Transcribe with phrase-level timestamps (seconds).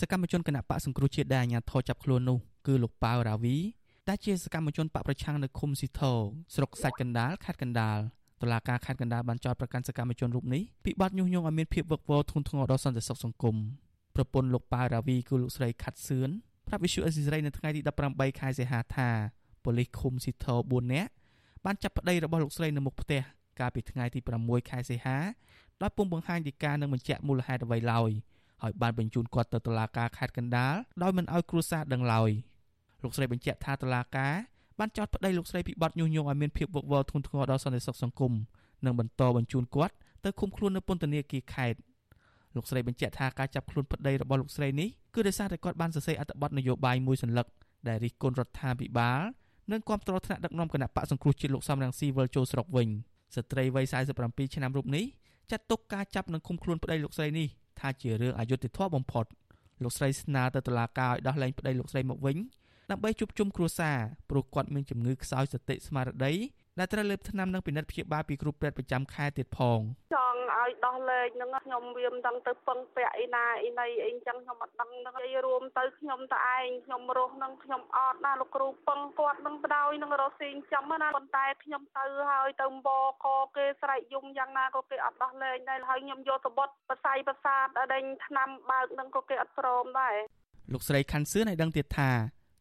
[0.00, 3.56] សកម្មជនគណៈបកសង្គ្រោះជាតិដែលអាជ្ញាធរចាប់ខ្លួននោះគឺលោកប៉ៅរាវី
[4.08, 6.12] ដែលជាសកម្មជនបកប្រឆាំងនៅឃុំស៊ីធោ
[6.54, 7.98] ស្រុកសាច់កណ្ដាលខេត្តកណ្ដាល
[8.42, 13.56] តឡាការខេត្តកណ្ដាលបានចោទប្រកាន់សកម្មជនរូបនេះពីបទញុះញង់ឲ្យមានភាពវឹកវរធ្ងន់ធ្ងរដល់សន្តិសុខសង្គម
[14.16, 16.30] ប្រពន្ធលោកប៉ៅរាវីគឺលោកស្រីខាត់សឿន
[16.66, 19.08] ប្រាប់វិសុអេស៊ីសរ៉ៃនៅថ្ងៃទី18ខែសីហាថា
[19.64, 21.10] ប៉ូលីសឃុំស៊ីធោ4នាក់
[21.64, 23.22] បានចាប់ប្តីរបស់លោកស្រីនៅមុខផ្ទះ
[23.60, 25.16] កាលពីថ្ងៃទី6ខែសីហា
[25.82, 28.10] ដោយពុំបង្ហាញពីការនឹងបញ្ជាក់មូលហេតុអ្វីឡើយ
[28.62, 32.30] ហើយបានបញ្ជូនគាត់ទៅតុលាការខេត្តកណ្ដាលដោយមិនឲ្យគ្រួសារដឹងឡើយ
[33.02, 34.34] លោកស្រីបញ្ជាក់ថាតុលាការ
[34.78, 38.32] បានចោទប្តីលោកស្រីពីបទញុះញង់ឲ្យមានភាពវឹកវរធ្ងន់ធ្ងរដល់សន្តិសុខសង្គម
[38.84, 41.78] និងបន្តបញ្ជូនគាត់ទៅឃុំខ្លួននៅពន្ធនាគារខេត្ត
[42.54, 47.46] លោកស្រីបញ្ជាក់ថាការចាប់ខ្លួនប្តីរបស់លោកស្រីនេះគឺដោយសារតែគាត់បានសរសេរអត្ថបទនយោបាយមួយសន្លឹក
[47.88, 49.20] ដែលរិះគន់រដ្ឋាភិបាល
[49.72, 52.88] និងគាំទ្រថ្នាក់ដឹកនាំគណៈបកសង្គ្រោះជាតិលោកសំរងស៊ីវិលចូលស្រុកវិញ
[53.34, 53.84] ស្ត្រីវ័យ
[54.20, 55.04] 47ឆ្នាំរូបនេះ
[55.50, 57.48] ចាត់ទុកការចាប់និងឃុំខ្លួនប្តីលោកស្រីនេះ
[57.80, 59.26] ថាជារឿងអយុត្តិធម៌បំផុត
[59.82, 62.36] លោកស្រីស្នើទៅតុលាការឲ្យដោះលែងប្តីលោកស្រីមកវិញ
[62.90, 63.96] ដើម្បីជួបជុំគ្រួសារ
[64.30, 66.32] ព្រោះគាត់មានជំងឺខ្សោយសតិស្មារតី
[66.78, 69.80] ដែលត្រូវលេបថ្នាំនិងពិនិត្យព្យាបាលពីគ្រូពេទ្យប្រចាំខែទៀតផង
[70.14, 70.25] ចង់
[70.66, 82.88] ឲ្យដោះលែងនឹងខ្ញុំវាមិនដឹងទៅពឹងពាក់អីណាអីណីអីចឹងខ្ញុំអត់ដឹងនឹងនិយាយរួមទៅខ្ញុំតឯងខ្ញុំរស់នឹងខ្ញុំអត់ណាលោកគ្រូពឹងគាត់នឹងបដ ாய் នឹងរស់ស៊ីចាំណាប៉ុន្តែខ្ញុំទៅហើយទៅប
[83.24, 90.16] កគេស្រែកយំយ៉ាងណាក៏គេអត់ដោះលែងដែរហើយខ្ញុំយកសបុតបស័យប្រសាទដេញថ្នាំបើកនឹងក៏គេអត់ព្រមដែរ
[90.72, 92.10] លោកស្រីខាន់សឿនឲ្យដឹងទៀតថា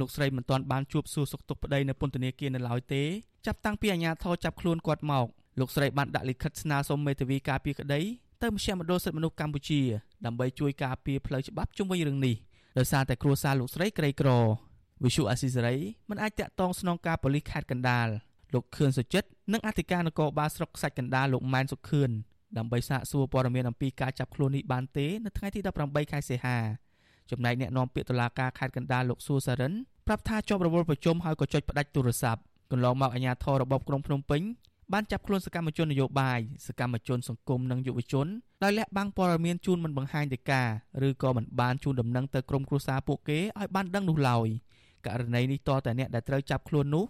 [0.00, 3.02] លោកស្រីមិនទាន់បានជួបសួរសុខទុក្ខប្តីនៅពន្ធនាគារនៅឡើយទេ
[3.46, 5.26] ចាប់តាំងពីអាជ្ញាធរចាប់ខ្លួនគាត់មក
[5.60, 8.00] លោកស្រីបានដាក់លិខិតស្នើសុំមេធាវីការពារក្តី
[8.42, 9.80] ទៅមជ្ឈមណ្ឌលសិទ្ធិមនុស្សកម្ពុជា
[10.26, 12.36] ដើម្បីជួយការពារផ្លូវច្បាប់ជុំវិញរឿងនេះ
[12.78, 14.30] ដោយសារតែគ្រួសារលោកស្រីក្រីក្រ
[15.04, 15.76] វិសុអាស៊ីសេរី
[16.10, 18.08] មិនអាចតាក់ទងស្នងការប៉ូលីសខេត្តកណ្ដាល
[18.54, 22.10] លោកខឿនសុចិត្តនិងអធិការនគរបាលស្រុកខ្សាច់កណ្ដាលលោកម៉ែនសុខឿន
[22.56, 26.58] ដើម្បីសាកសួរព័ត៌មានអំពីការចាប់ខ្លួននេះបានទេនៅថ្ងៃទី18ខែសីហា
[27.30, 29.72] ចំណែកអ្នកនាំពាក្យតុលាការខេត្តកណ្ដាលលោកសួរសារិន
[30.06, 34.42] ប្រាប់ថាជាប់រវល់ប្រជុំហើយក៏ចុចផ្ដាច់ទូរស័ព្ទកន្លងមកអាជ្ញាធររបបក្រុងភ្នំពេញ
[34.92, 38.26] បានចាប់ខ្លួនសកម្មជននយោបាយសកម្មជនសង្គមនិងយុវជន
[38.62, 40.68] ដោយលាក់បាំងព័ត៌មានជូនមិនបង្ហាញទៅការ
[41.06, 44.48] ឬក៏មិនបានជូនដំណឹងទៅក្រុមគ្រួសារពួកគេឲ្យបានដឹងនោះឡើយ
[45.06, 47.04] ករណីនេះតតែអ្នកដែលត្រូវចាប់ខ្លួននោះ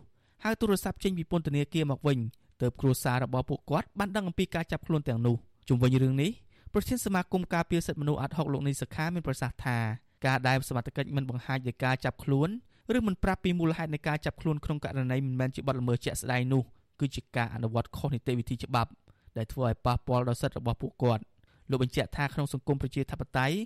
[0.44, 2.18] ហៅទូរស័ព្ទចេញពីពន្ធនាគារមកវិញ
[2.62, 5.36] ទើបគ្រួសាររបស់ពួកគាត់បានដឹងអំពីការចាប់ខ្លួនទាំងនោះ
[5.68, 6.30] ជុំវិញរឿងនេះ
[6.72, 9.78] ប្រធានសមាគមការពារសិទ្ធិមនុស្សអាត់ហុកលោកនីសខាមានប្រសាសន៍ថា
[10.26, 12.48] ការដែលសមត្ថកិច្ចមិនបង្ហាញដោយការចាប់ខ្លួន
[12.96, 16.62] ឬមិនប្រាប់ពីមូលហេតុនៃការចាប់ខ្លួនក្នុងករណីមិនមែនជាបទល្មើសជាក់ស្ដែងនោះ
[17.00, 18.90] គឺជាការអនុវត្តខុសនីតិវិធីច្បាប់
[19.36, 21.22] ដែលធ្វើឲ្យប៉ះពាល់ដល់សិទ្ធិរបស់ពួកគាត់
[21.70, 23.56] លោកបញ្ជាក់ថាក្នុងសង្គមប្រជាធិបតេយ្យ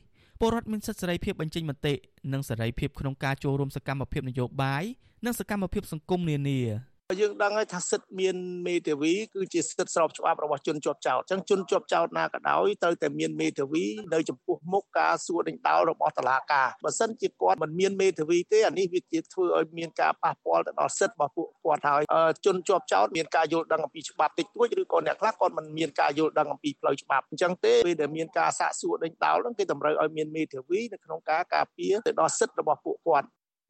[0.41, 1.94] ពលរដ្ឋមានសិទ្ធិសេរីភាពបញ្ចេញមតិ
[2.32, 4.84] និងសេរីភាពក្នុងការចូលរួមសកម្មភាពនយោបាយ
[5.25, 6.60] និងសកម្មភាពសង្គមនានា
[7.20, 8.36] យើងដឹងហើយថាសិទ្ធិមាន
[8.66, 13.84] មេធាវីគឺជាសិទ្ធិស្របច្បាប់របស់ជនជាប់ចោតអញ្ចឹងជនជាប់ចោតណាក៏ដោយត្រូវតែមានមេធាវី
[14.14, 22.02] នៅចំពោះមុខការសួរដេញដោលរបស់តុលាការបើសិនជាគាត់មិនមានមេធាវីទេអានេះវាជាធ្វើឲ្យមានការប៉ះពាល់ទៅដល់សិទ្ធិរបស់ពួកគាត់ហើយ
[22.46, 33.26] ជនជាប់ចោតមានការយល់ដឹងអំពីច្បាប់តិចតួចឬក៏អ្នកខ្លះគាត់មិនមានការយល់ដឹងអំពីផ្លូវច្បាប់អញ្ចឹងទេពេលដែលមានការសាកសួរដេញដោលហ្នឹងគេតម្រូវឲ្យមានមេធាវីនៅក្នុងការការពារទៅដល់សិទ្ធិរបស់ពួកគាត់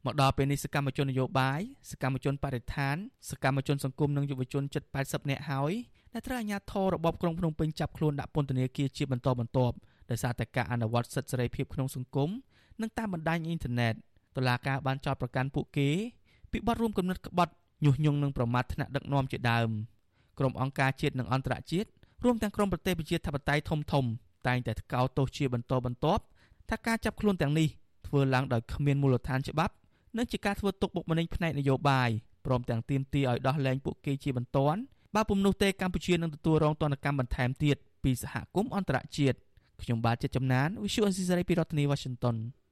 [0.07, 2.97] មកដល់ពេលនេះសកម្មជននយោបាយសកម្មជនបរិស្ថាន
[3.31, 5.73] សកម្មជនសង្គមនិងយុវជនជិត80នាក់ហើយ
[6.13, 9.75] ដែលត្រូវអាជ្ញាធររបបក្រុងភ្នំពេញចាប់ខ្លួនដាក់ពន្ធនាគារជាបន្តបន្ទាប់
[10.11, 12.31] ដោយសារតែការអនុវត្តសិទ្ធិសេរីភាពក្នុងសង្គម
[12.81, 13.95] និងតាមបណ្ដាញអ៊ីនធឺណិត
[14.37, 15.89] តុលាការបានចោទប្រកាន់ពួកគេ
[16.51, 17.53] ពីបទរួមគំនិតក្បត់
[17.85, 19.69] ញុះញង់និងប្រមាថថ្នាក់ដឹកនាំជាដើម
[20.39, 21.89] ក្រុមអង្គការជាតិនិងអន្តរជាតិ
[22.25, 24.05] រួមទាំងក្រុមប្រទេសប្រជាធិបតេយ្យធំធំ
[24.47, 26.23] តែងតែថ្កោលទោសជាបន្តបន្ទាប់
[26.71, 27.69] ថាការចាប់ខ្លួនទាំងនេះ
[28.07, 29.75] ធ្វើឡើងដោយគ្មានមូលដ្ឋានច្បាប់
[30.17, 32.11] និងជាការធ្វើទុកបុកម្នេញផ្នែកនយោបាយ
[32.47, 34.81] ព្រមទាំងទាមទារឲ្យដោះលែងពួកគេជាបន្ទាន់
[35.15, 39.37] បើពុំនោះទេកម្ពុជានឹងទទួលរងទណ្ឌកម្មបន្ថែមទៀតពីសហគមន៍អន្តរជាតិ
[39.83, 42.37] ខ្ញុំបាទចិត្តចំណាន Visual Assisary ពីរដ្ឋធានី Washington